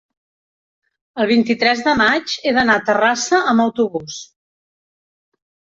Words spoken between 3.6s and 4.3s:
autobús.